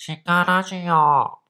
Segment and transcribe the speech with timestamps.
[0.00, 1.40] シカラジオ。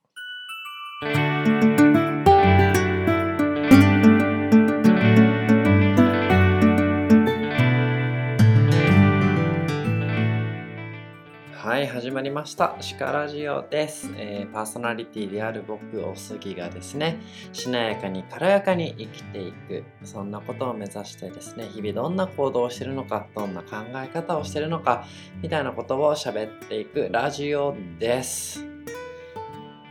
[11.88, 12.76] 始まりました。
[12.80, 17.20] シカラジオです、えーパーソナリティである僕、おすぎがですね、
[17.52, 25.06] しなやかに軽やかに生きていく、そんなことを目指してですね、日々どんな行動をしてるのか、どんな考え方をしてるのか、
[25.40, 28.66] みたいなことを喋っていくラジオです。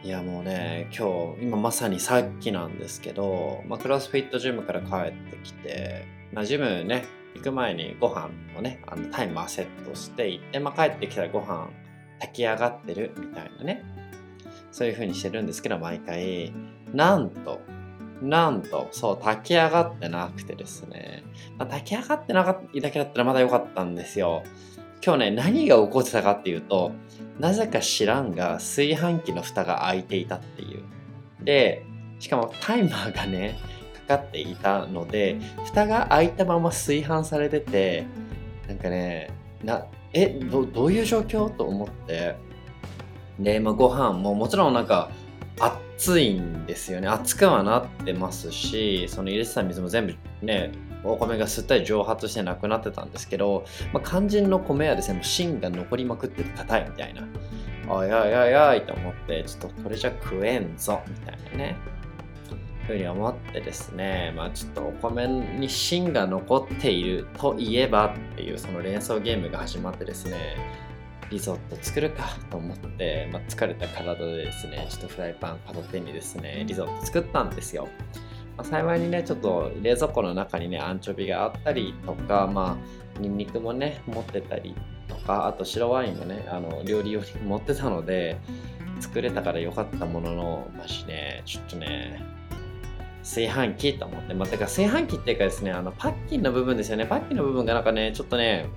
[0.03, 11.69] いやもうね、今日、今まさにさっきなんですけど、まあ、クロスフィットジムから帰ってきて、まあ、ジムね、行く前にご飯をね、あのタイマーセットしていって、まあ、帰ってきたらご飯
[12.19, 13.83] 炊き上がってるみたいなね、
[14.71, 16.53] そういう風にしてるんですけど、毎回、
[16.93, 17.59] なんと、
[18.21, 21.23] なんと、そう、炊き上がってなくてですね、
[21.57, 24.43] まあ、炊き上がってなかっただけだったらまだ良かったんですよ。
[25.03, 26.91] 今日ね、何が起こってたかっていうと、
[27.39, 30.83] なぜか知らんが炊飯器の蓋が開いていたっていう。
[31.43, 31.85] で、
[32.19, 33.57] しかもタイマーがね、
[34.07, 38.05] かかっていたので、蓋が開いたまま炊飯されてて、
[38.67, 39.29] なんかね、
[39.63, 39.85] な、
[40.21, 41.49] え、どどういう状況？
[41.49, 42.35] と思って。
[43.39, 45.11] で、まあ、ご飯ももちろんなんか
[45.59, 47.07] 熱いんですよね。
[47.07, 50.71] 熱くはなってますし、その入れてた水も全部ね、
[51.03, 57.23] お米が吸ったり蒸発してなくなってたんですけど、まあ、肝心の米はですね、芯が残りまくってて硬いみたいな。
[57.89, 61.75] おいおいおいおいと思って、ちょっとこれじゃ食えんぞ、みたいなね。
[62.87, 70.55] ふうに思ってですね、まあちょっとお米に芯が残っているといえばっていうその連想ゲームが始まってですね、
[71.29, 77.89] リゾット作るかと思って、まあ、疲れた体でですね、ちょっとフライパン片手にですね、リゾット作ったんですよ。
[78.55, 82.77] まあ、幸いにね、ちょっと冷蔵庫の中にね、アンチョビがあったりとか、ま
[83.17, 84.73] あ、ニンニクもね、持ってたり
[85.07, 88.37] とか、あと白ワインもね、あの料理用に持ってたので、
[88.99, 92.36] 作れたから良かったものの、ましね、ちょっとね、
[93.27, 98.69] 炊飯器と思って、まあ、てか炊飯器っていうかですね、あのパッキンの部分ですよね、パッキンの部分がなんかね、ちょっとね、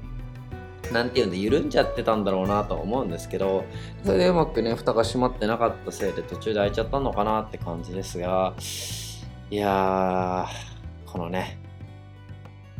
[0.92, 3.64] なんていうんで緩んじゃってたんだろうなと思うんですけど
[4.04, 8.54] それでうまくね蓋が閉まってなかったせいで途中で開いちゃったのかなって感じですが
[9.50, 11.58] いやーこのね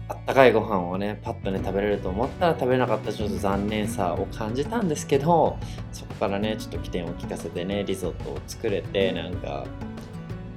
[0.08, 5.56] あったかいご飯をねパッとね食べれると思ったら食べれなかったちょっと残念さを感じたんですけど
[5.92, 9.66] そこからねちょっと起点を聞かせてねリゾットを作れてなんか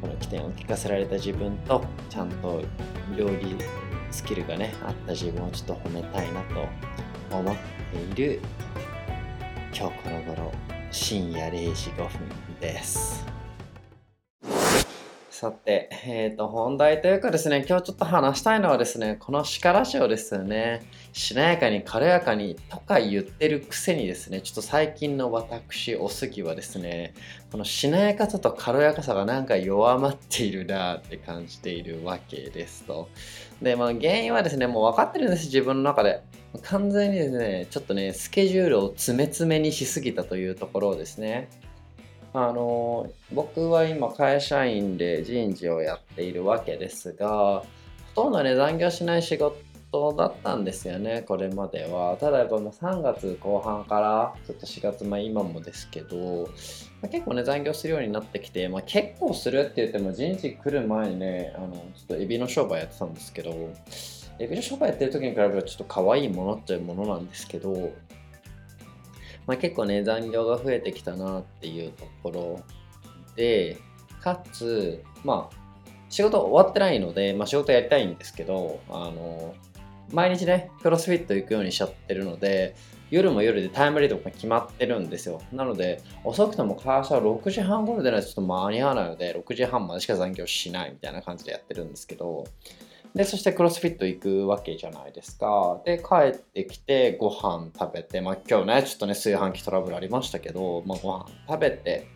[0.03, 2.61] この起点を聞かせられた自分とちゃんと
[3.15, 3.55] 料理
[4.11, 6.67] スキルがねあった自分をちょっと褒めたいなと
[7.37, 7.55] 思っ
[8.15, 8.41] ている
[9.73, 10.51] 今日この頃
[10.91, 12.09] 深夜0時5分
[12.59, 13.32] です。
[15.43, 27.13] さて、えー、と本題というかですね今日ちょっと話したいのはですねこの鹿ラジオですよねしなやかに軽やかにとか言ってるくせにですねちょっと最近の私おすぎはですね
[27.51, 33.09] このしなやかさと軽やかさがなんか弱まっているなって感じているわけですと
[33.61, 36.23] でまあ原因はですねもう分かってるんです自分の中で
[36.61, 41.49] 完全にですね、ちょっとね、スケジュールを詰め詰めにしすぎたというところをですね。
[42.33, 47.63] あの、僕は今会社員で人事をやっているわけですが、
[48.15, 52.17] ほとんどね、残業しない仕事だったんですよね、これまでは。
[52.19, 56.49] ただやっぱもう3月後半から、ちょっと4月、まあ今もですけど、
[57.01, 63.51] まあ、結構ね、残業するようになってきて、まあ結構するって言っても人事来る前にね、あの、ちょっとエビの商売やってたんですけど、
[64.39, 67.91] エビの商売やってる時に比べるとちょっと可愛いものっちゃうものなんですけど、
[69.45, 72.61] まあ、結構ね残業が増えてきたなっていうところ
[73.35, 73.77] で
[74.21, 75.55] かつまあ
[76.09, 79.55] 仕事終わってないので、まあ、仕事やりたいんですけどあの
[80.11, 82.75] 毎日ねクロスフィット行くようにしちゃってるので
[83.09, 85.39] 夜も夜でタイムリーとか決まってるんですよ。
[85.51, 92.45] なので遅くとも会社は6時半頃でないとちょっと間に合わないので6時半までしか残業しないみたいな感じでやってるんですけど
[93.15, 95.81] で、そしてクロスフィット行くわけじゃないですか。
[95.85, 102.07] で、帰ってきてご飯食べて、まあ今日ね、ちょっとね、炊飯器トラブルありましたけど、まあご飯食べて、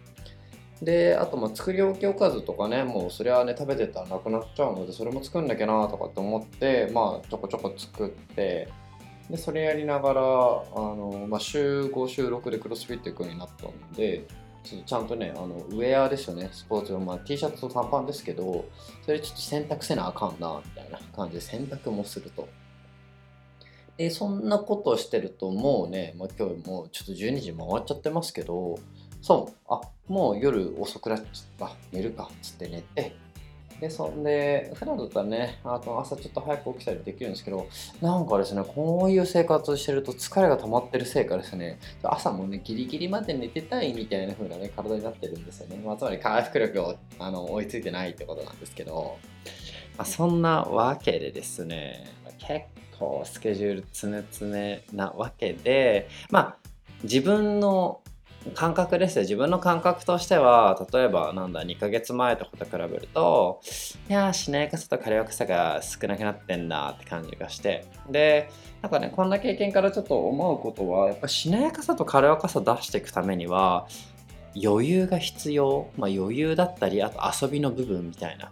[0.82, 8.68] で、あとまあ作り置きおかずとかね、もうそれはね、食べてたらなくなっちゃうので、それも作んなきゃなとかって思って、まあちょこちょこ作って、
[9.30, 14.26] で、それやりながら、あの、まあ週5、週6でクロスフィット行くようになったんで、
[14.86, 18.66] ちゃんとね、あのウェアですよね、スポーツの、まあ、T シャツと短パンですけど、
[19.04, 22.48] それちょっと洗濯せなあかんな、みたいな感じで洗濯もすると。
[23.98, 28.78] で、そんなことをしてると、もうね、まあ、今日もうちょっと12時回っちゃってますけど、
[29.22, 33.16] そう、あ、もう夜遅くなっちゃった、寝るか、つって寝て、
[33.80, 37.68] で、そんで、普段だったらね、あと朝ちょっと早く起きたりできるんですけど、
[38.02, 45.80] なんかですね、こういう生活をしてると疲れが溜まってるせいかですね、朝もね、ギリギリまで寝てたいみたいな風なね、体になってるんですよね。
[45.86, 49.18] まあ、つまり回復力をあの追いついてないってことなんですけど、
[49.98, 52.06] まあ、そんなわけでですね、
[52.40, 52.66] 結
[52.98, 56.58] 構スケジュール詰め詰めなわけで、まあ、
[57.04, 58.02] 自分の
[58.56, 59.22] 感覚ですよ。
[59.24, 63.62] 自分の感覚としては例えばなんだ2ヶ月前とかと比べると
[64.10, 67.86] いやしなやかさと軽やかさが少なくなってんなって感じがして。
[68.10, 68.50] で
[68.82, 73.88] なんかねこんな経験からちょっと思うことはやっぱしなやかさと軽やかさ出していくためには
[74.62, 78.52] 余裕が必要、まあ、余裕だったりあと遊びの部分みたいな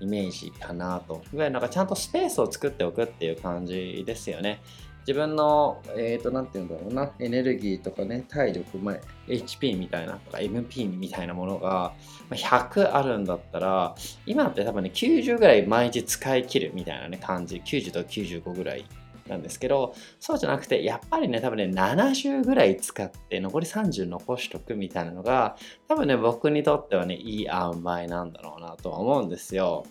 [0.00, 1.22] イメージかなと。
[1.32, 4.60] いわゆるなんかちゃんとスペースを作っておくっていう感じですよね。
[5.08, 8.96] 自分の、えっ、ー、と、なんて言うんだろうな、エネルギーとかね、体力、まあ、
[9.26, 11.94] HP みたいなとか MP みたいなものが
[12.28, 13.94] ま100あるんだったら、
[14.26, 18.84] 今って多分ね、90ぐらい毎日使い切るみたいなね、感じ、90と95ぐらい
[19.28, 25.56] なんですけど、そうじゃなくて、やっぱりね、多分ね、70ぐらい使って、残り30残しとくみたいなのが、
[25.88, 29.86] 多分ね、僕にとってはね、いい塩梅なんだろうなとは思うんですよ。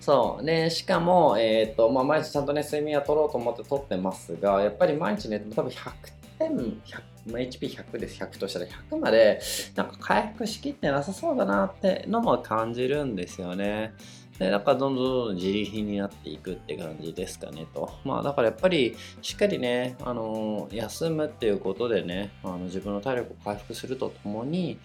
[0.00, 0.44] そう。
[0.44, 5.92] で、しかも、えっ、ー、と、まあ、毎日ちゃんとね、睡眠は取ろうと思って取ってますが、やっぱり毎日ね、多分100
[6.38, 8.22] 点、100まあ、HP100 です。
[8.22, 9.40] 100としたら100まで、
[9.76, 13.92] なんか回復しきってなさそうだなってのも感じるんですよね。
[14.38, 17.90] で、なんかどんどんどんどん自利品になっていくって感じですかねと。
[18.04, 24.78] まあだからやっぱりしっかりね、あの休むっていうことでね、あの自分の体力を回復するとともに、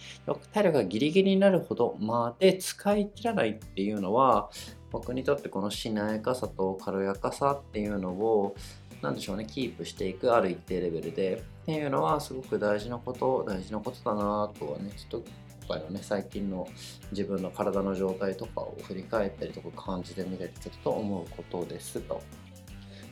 [0.51, 4.49] 体力がギリギリになるほどまで使い切らないっていうのは、
[4.95, 8.55] 僕にとってこのしなやかさと軽やかさっていうのを
[9.01, 15.29] 何でしょうねキープしていくある一定レベルでっていうのはすごく大事なこと大事なことだなとはねちょっと
[15.67, 16.65] 今回のね最近の
[17.11, 22.21] 自分の体の状態とかを振り返ったりとか感じてみたりちょっと思うことですと。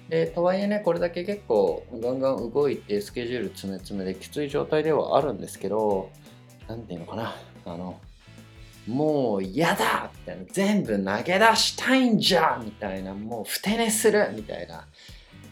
[0.08, 6.10] でとはいえねこれだけ結構ガンガン動いてスケジュール詰め詰めできつい状態ではあるんですけど
[6.70, 7.36] 何て言うのかな
[7.66, 8.00] あの
[8.88, 14.88] もう嫌だみたいな、全部投げ出したいんじゃみたいな、もうふて寝するみたいな。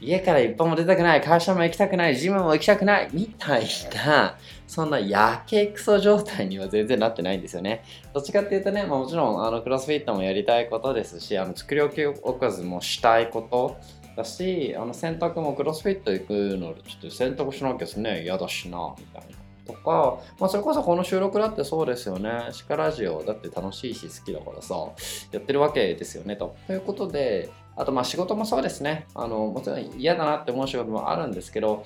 [0.01, 3.65] 家から一歩も出たくない、会社も行きたくない、ジムも行きたくない、みたい
[4.05, 4.35] な、
[4.67, 7.83] そんなやけくそ状態には全然なってないんですよね。
[8.11, 13.77] どっちかっていうとね、まあ、もちろんあのクロスフィットもやりたいことですし、あの作り置きおかずもしたいこと
[14.17, 19.40] だし、あの洗濯もクロスフィット行くので、ちょっと洗濯しなきゃですね、嫌だしな、みたいな。
[19.71, 22.49] とか、まあ、それこそこの収録だってそうですよね。
[22.51, 24.75] シカラジオだって楽しいし好きだからさ、
[25.31, 26.55] やってるわけですよねと。
[26.67, 29.07] ということで、あとまあ仕事もそうですね。
[29.15, 31.83] あのもちろん嫌だなって思う仕事もあるんですけど、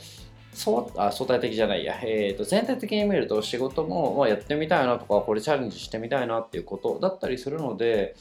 [0.56, 8.16] そうあ相対的じゃないや、えーと、全体的に見ると仕事も、ま、やってみたいなとかこれチャレンジしてみたいなっていうことだったりするので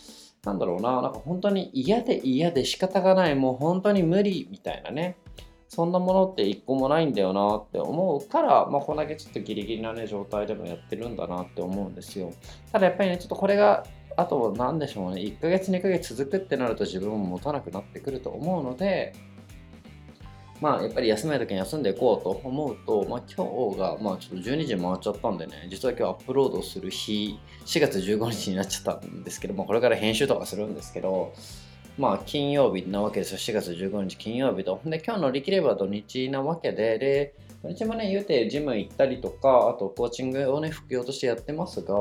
[0.45, 5.17] なんだろうななんか本当に嫌で嫌で仕方がないもう本当に無理みたいなね
[5.69, 12.33] そんなものって一個もないんだよなって思うから、まあ、こんだけちょっとギリギリなね、状態でもやってるんだなって思うんですよ。
[12.73, 13.85] ただやっぱりね、ちょっとこれが、
[14.17, 19.13] あと何でしょうね、1ヶ月、2ヶ月続くってなると自分も持たなくなってくると思うので、
[20.61, 31.33] まあ、やっぱり休める時に休んでいこうと思うと、まあ、今日が、まあ、ちょっと12時回っちゃったんでね、実は今日アップロードする日、4月15日になっちゃったんですけど、まあ、これから編集とかするんですけど、
[31.97, 33.39] まあ、金曜日なわけですよ。
[33.39, 34.81] 4月15日金曜日と。
[34.85, 41.95] で、今日乗り切れば土日なわけで、で、土日もね、言うてジム行ったりとか、あとコーチングをね、副業としてやってますが、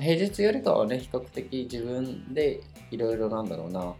[0.00, 2.60] 平日よりかはね、比較的自分で
[2.90, 3.94] いろいろなんだろうな、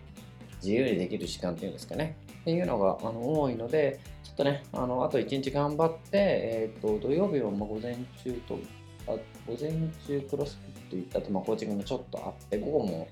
[0.63, 2.17] 自由にできる時間っていうんですかね。
[2.41, 8.59] っていうのがあの多いので、ちょっとね、あのあと1日頑張って、えっ、ー、と、土曜日はま午前中と、
[9.07, 9.11] あ
[9.47, 9.73] 午前
[10.07, 13.09] 中クロスフィット行ったと、まあ、コーチングもちょっとあって、午後も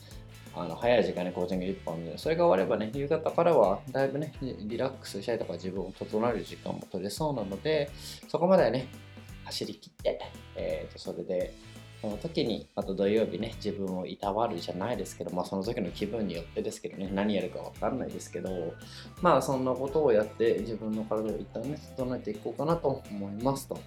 [0.55, 7.91] あの早い時間にコーチング1本で、それが終わればね、夕方からはだいぶね、リラックスしたりとか自分を整える時間も取れそうなので、
[8.29, 8.89] そこまではね、
[9.45, 10.21] 走り切って、
[10.57, 11.55] えー、とそれで、
[12.03, 18.75] その時に、あと土曜日ね、自分をいたわるじゃないですけど、まあその時の気分によってですけどね、何やるかわかんないですけど、
[19.21, 23.79] まあそんなことをやって自分の体を一旦ね、整えていこうかなと思いますと。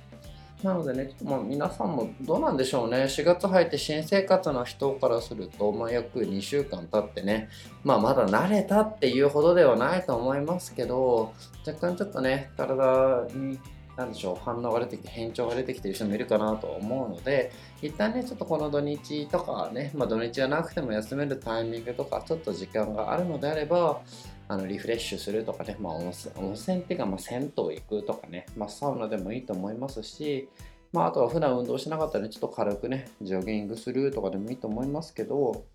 [0.64, 3.04] なのでね、ちょっとまあ皆さんもどうなんでしょうね。
[3.04, 7.50] 4月入って新生活の人からすると、まあ、約2週間経ってね、
[7.84, 11.34] まあまだ慣れたっていうほどではないと思いますけど、
[11.68, 13.60] 若干ちょっとね、体に
[13.98, 24.02] 何でしょう、反応が出てきて、変調が出てきてる人もいるかなと思うので、一旦ね、ちょっとこの土日とかね、まあ土日じゃなくても休めるタイミングとか、ちょっと時間があるのであれば、
[24.48, 30.50] あのリフレッシュするとかね、まあ、温泉温泉っていうか、まあ、銭湯行くとかね、まあ、サウナでもいいと思いますし、
[30.94, 35.66] まあ、あとは普段運動しなかったら、ね、ちょっと軽くね、ジョギングするとかでもいいと思いますけど、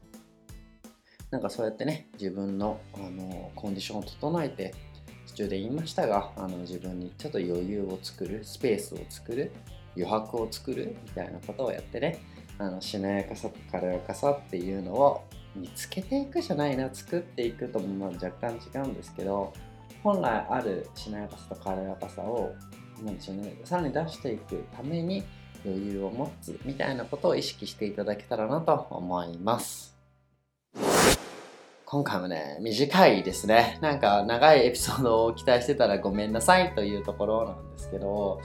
[1.30, 4.74] なんかそうやってね自分のあのコンディションを整えて
[5.28, 9.52] 途中で言いましたがあの自分にちょっと余裕を作るスペースを作る
[9.96, 12.18] 余白を作るみたいなことをやってね
[12.58, 19.52] あのしなやかさと軽やかさっていうのを見つけていくじゃないな作っていくとも若干違うんですけど
[20.02, 22.54] 本来あるしなやかさと軽やかさを
[23.04, 25.22] なんでしょうねさらに出していくために
[25.64, 29.90] 余裕を持つみたいなことを意識していただけたらなと思います。
[31.84, 33.76] 今回もね、短いですね。
[33.82, 38.40] なんか長いエピソードを期待してたらごめんなさいというところなんですけど、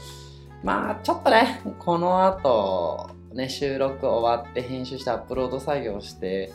[0.64, 6.52] まあちょっとね、この後、ね、収録終わって編集してアップロード作業して、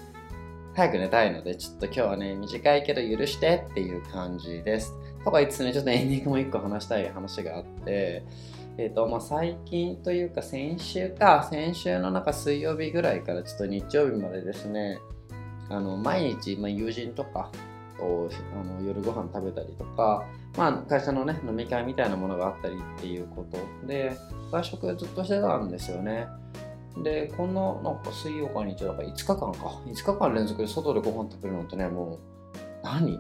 [0.75, 4.93] 早く寝たいので、ちょっと今日はね、短いけど許してっていう感じです。
[5.25, 8.25] とか言ってね、ちょっとエンディングも一個話したい話があって、
[8.79, 14.99] えっ、ー、と、まあ、最近というか先週か、先週のなんか水曜日ぐらいからちょっと日曜日までですね、
[15.69, 17.51] あの、毎日、まあ、友人とか
[18.01, 24.17] とあの夜ご飯食べたりとか、まあ、会社のね、飲み会みたいなものがあったりっていうことで、
[24.51, 26.27] 外食ずっとしてたんですよね。
[26.99, 29.49] で、このななんか水曜か日曜だから5日間か、
[29.87, 32.19] 5日間連続で外でご飯食べるのってね、もう、
[32.83, 33.19] 何？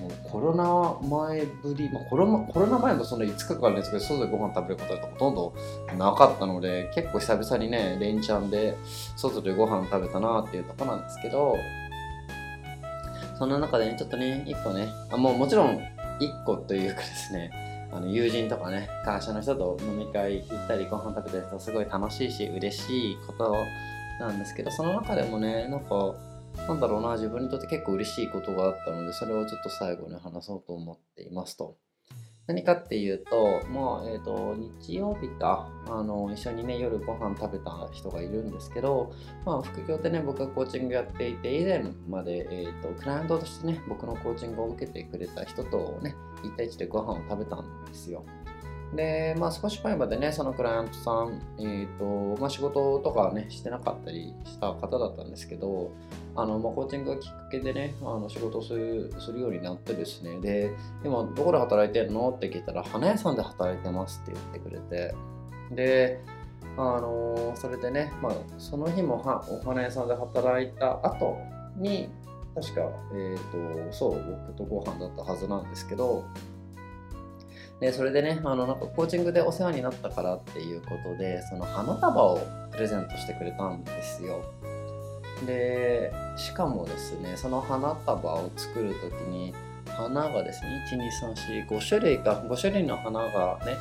[0.00, 5.54] もうコロナ前ぶり、まあ、コロコロナ前のその5日間ですけど、外でご飯食べることってほとんど
[5.96, 8.76] なかったので、結構久々にね、連チャンで
[9.16, 11.56] 外でご飯食べたなっていうとこなんですけど、
[13.38, 17.50] そんな中でね、ちょっとね、1個ね、あもうもちろん1個というかですね、
[17.92, 23.54] あの友人とかね、会社の人と飲み会行ったりご飯食べたりするとすごい楽しいし、嬉しいこと
[24.18, 26.14] なんですけど、その中でもね、なんか、
[26.68, 31.76] なんだろうな、自分にとって結構嬉しいことがあったので、それをちょっと最後に話そうと思っていますと。
[32.46, 39.12] 何かっていうと、まあ、え、ー、と、日曜日か、あの、一緒にね、夜ご飯食べた人がいるんですけど、
[39.46, 48.22] まあ、副業ってね、僕がコーチングやっていて、以前まで、え、ー、と、クライアントとしてね、僕のコーチングを受けてくれた人とね、1対1でご飯を食べたんですよ。
[48.94, 55.92] で、まあ、少し前までね、そのクライアントさん、えーとまあ、仕事とかね、してなかったりした方だったんですけど、
[56.36, 60.70] あのまあ、コーチングがきっかけでね、あの仕事をするするようになってですね、で、
[61.04, 65.14] 今、どこで働いてるのって聞いたら、花屋さんで働いてますって言ってくれて、
[65.74, 66.20] で、
[66.76, 71.36] あのそれでね、まあ、その日もはお花屋さんで働いた後
[71.76, 72.10] に、
[72.54, 72.82] 確か、
[73.12, 76.24] えっ、ー、と、そう、僕とご飯だったはずなんですけど、
[77.84, 82.40] でそれでねあのなんかコーチングでお世話になったからっていうことでその花束を
[82.72, 84.42] プレゼントしてくれたんですよ。
[85.46, 89.52] でしかもですねその花束を作る時に
[89.86, 90.82] 花がですね
[91.68, 93.76] 12345種類か5種類の花がね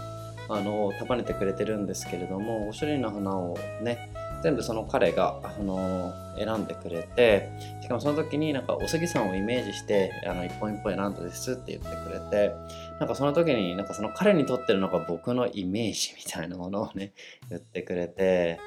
[0.50, 4.12] あの束ねてくれてるんですけれども5種類の花をね
[4.44, 7.50] 全部その彼が、あの選んでくれて
[7.82, 12.54] しかもその時になんかお杉さんをイメージしてあの一本一本選んだですって言ってくれて
[13.00, 17.14] なんかその時になんかその彼にとってるのが僕のイメージみたいなものをね
[17.50, 18.60] 言ってくれて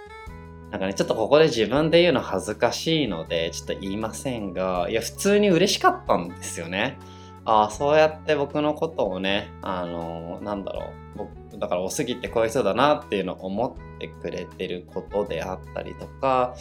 [0.70, 6.98] なんかねちょっとここで自分で言うの恥ずかしいのでちょっと言いませんがいや普通に嬉しかったんですよね。
[7.44, 16.56] ああそうやって僕のことをねあのなんだろう僕だからおすぎってこういう人だなっていうのを思ってくれてることであったりとか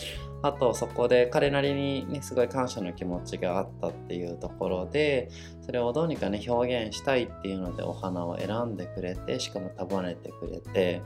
[0.45, 5.29] あとそこで彼なりにねすごい感謝の気持ちがあったっていうところで
[5.61, 11.01] それをどうにかね表現したいっていうのでお花を選んでくれてしかも束ねてくれて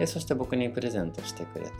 [0.00, 1.74] でそして僕にプレゼントしてくれたっ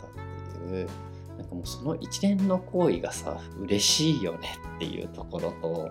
[0.68, 0.88] ていう
[1.36, 5.90] なんかもうその一連の行為がさ嬉しいよねっていうところと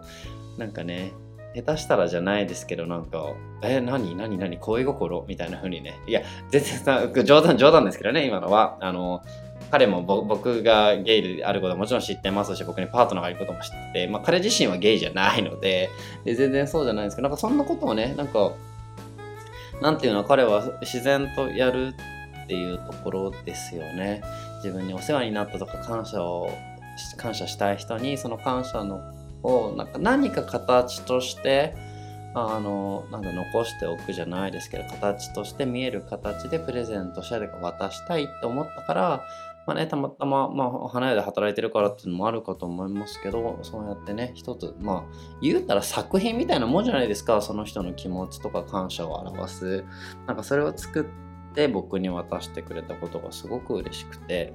[0.57, 1.11] なんかね
[1.53, 5.99] 下手したらじゃないですけど、なんか、え、何何何恋心みたいな風にね。
[6.07, 8.77] いや、全然さ冗談、冗談ですけどね、今のは。
[8.81, 9.21] あの、
[9.73, 15.89] 彼も僕がゲイであることはもちろん知ってますし、僕にパートナーがいることも知ってて、まあ彼自身はゲイじゃないので、
[16.23, 18.51] で全然そうじゃないんですけど、なんかそんなことをね、なんか、
[19.81, 21.95] なんていうの、彼は自然とやる
[22.43, 24.21] っていうところですよね。
[24.63, 26.51] 自分にお世話になったとか感謝を、
[27.17, 29.01] 感謝したい人に、その感謝の
[29.41, 31.73] をなんか何か形として
[32.35, 39.23] あのなんだ残しておくじゃないですけど形として見える形でプレゼントしたりか渡したいって思ったから、
[39.65, 47.41] まあね、たまたま、まあ、花屋で働いてるからっていうのもあるかと思いますけどそうやってね一つまあ言うたら作品みたいなもんじゃないですか。
[47.41, 49.85] その人の気持ちとか感謝を表す。
[50.27, 54.53] なんかそれを作って僕に渡してくれたことがすごく嬉しくて。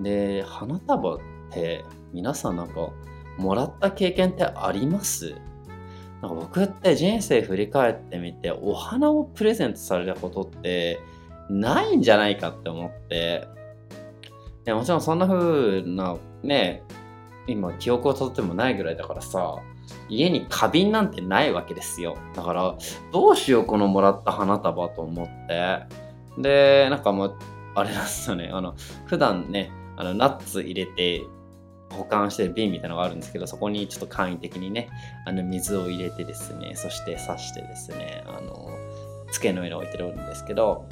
[0.00, 1.18] で花束っ
[1.50, 2.90] て皆さんなんか
[3.36, 5.34] もらった経験ってあります？
[6.22, 11.00] なんか僕って人生振り返ってみてお花をプレゼントされたことって
[11.50, 13.48] ないんじゃないかって思って。
[14.68, 16.82] でもちろんそんな風なね
[17.46, 19.62] 今記憶をとってもないぐらいだからさ
[20.10, 22.18] 家に花瓶なんてないわけですよ。
[22.34, 22.76] だから
[23.10, 25.86] どうしようこのもらった花束と思って。
[26.36, 27.36] でなんかもう
[27.74, 28.50] あれなんですよね。
[28.52, 28.74] あの
[29.06, 31.22] 普段ねあのナッツ入れて
[31.88, 34.90] 保管してる瓶みたいなのがあるんですけどそこにちょっと簡易的にね
[35.24, 38.68] あの水を入れてですねそして刺してですねあの
[39.30, 40.86] 机の上に置いてるんですけど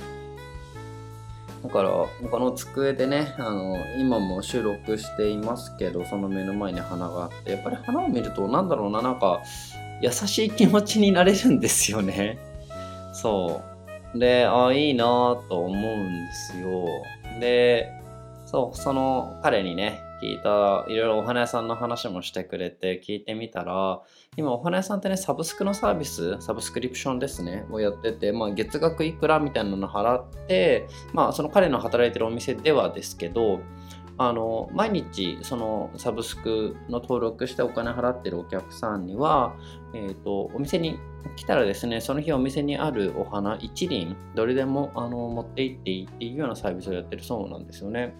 [1.66, 1.90] だから
[2.22, 9.42] 他の机でねあの今も収録していますけどその目の前に花があってやっぱり花を見ると何だろうななんか
[10.00, 12.38] 優しい気持ちになれるんですよね。
[13.12, 13.62] そ
[14.14, 14.18] う。
[14.18, 15.04] であいいな
[15.48, 16.86] と思うんですよ。
[17.40, 17.90] で
[18.46, 24.00] そうその彼にね聞いた、いろいろお花屋さんの話もしてくれて聞いてみたら、
[24.36, 33.60] 今お花屋さんってね、サブスクのサービス、サブスクリプションですね、をやってて、まあ月額いくらみたいなの払って、まあその彼の働いてるお店ではですけど、
[34.18, 39.54] あの毎日そのサブスクの登録してお金払ってるお客さんには、
[39.94, 40.98] えーと、お店に
[41.36, 48.14] 来たらですねその日お店にあるお花一輪どれでもあの持って行っていいっていうようなサービスをやってるそうなんですよね。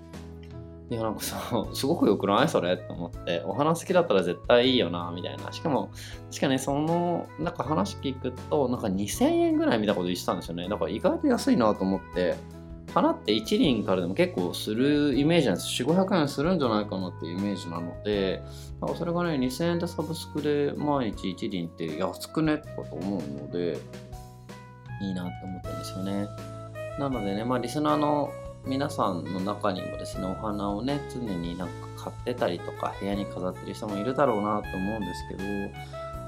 [0.88, 1.36] いや、なんかさ、
[1.74, 2.48] すごく良くない？
[2.48, 2.76] それ？
[2.76, 5.50] と思って、お花好きだったら絶対いいよな、みたいな。
[5.50, 5.90] しかも、
[6.30, 10.68] 確かね、その、なんか話聞くと、なんか2000円ぐらい見たこと言ってたんですよね。
[10.68, 12.36] だから意外と安いなと思って、
[12.94, 15.82] 花って1輪からでも結構するイメージなんです。
[15.82, 18.42] 4、500円するんじゃないかなっていうイメージなので、
[18.80, 22.58] だかそれがね、2000円でサブスクで毎日1輪って安くね？
[22.58, 23.76] とかと思うので、
[25.02, 26.28] いいなって思ってるんですよね。
[27.00, 28.30] なのでね、まあリスナーの
[28.66, 35.44] 皆さんの中にもですねお花をね常になんか買ってたりとか部屋に飾ってる人もいるだろうなと思うんですけど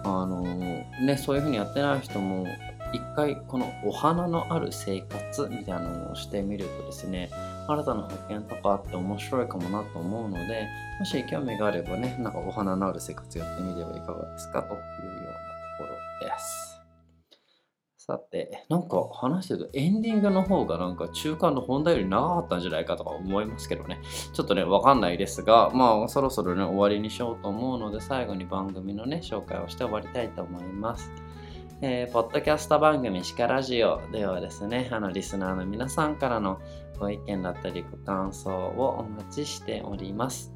[0.05, 2.47] あのねそういう風にやってない人も
[2.93, 7.29] 一回このお花のある生活みたいなのをしてみるとですね
[7.67, 10.67] 新たな発見とかあって面白いかもなと思うので
[11.01, 15.18] もし興味があればねなんかお花のある生活やってみればいかがですかという。
[18.11, 24.01] さて、なんか話してるとエンディングの方がなんか中間の本題より長かったんじゃないかとか思いますけどね。
[24.33, 31.13] ちょっとね、わかんないですが、まあそろそろね、終わりにしようと思うので、最後に番組のね、紹介をして終わりたいと思います。
[31.83, 36.59] えー、ポッドキャスト番組シカラジオではですね、あのリスナーの皆さんからの
[36.99, 40.55] ご意見だったりご感想をお待ちしております。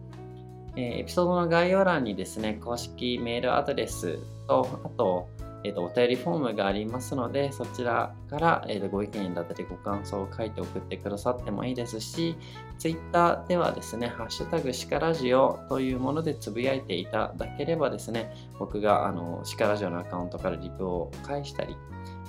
[0.74, 5.28] えー、エピソードの概要欄にですね、公式メールアドレスと、あと、
[5.64, 12.36] えーと、お便りフォームがありますので、そちらから、えーと、ご意見だったりご感想を書いて送ってくださってもいいですし、
[12.78, 21.76] Twitter ではですね、ハッシュタグシカラジオというものでつぶやいていただければですね、僕があのシカラジオのアカウントからリプを返したり、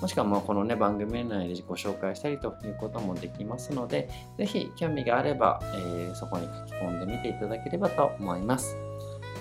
[0.02, 8.76] もしくはもうこのね、番組内でご紹介したりということもできますので、ぜひ興味があれば、えー、そこに書き込んでみていただければと思います。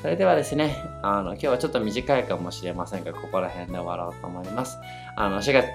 [0.02, 4.76] それではですね、あの今日はちょっと短いかもしれませんが、ここら辺で終わろうと思います。
[5.16, 5.66] あの4月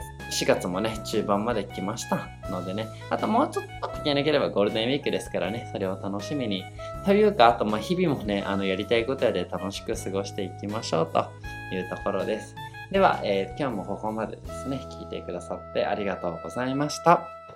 [0.44, 6.66] ,4 月もね、中盤まで来ましたのでね、あともうちょっと書き抜ければゴールデンウィークですからね、それを楽しみに。
[7.06, 11.26] というか、あとまあ日々もね、あのやりたいことやで楽しく過ごしていきましょうと
[11.74, 12.54] いうところです。
[12.92, 17.47] では、えー、今日もここまでですね、聞いてくださってありがとうございました。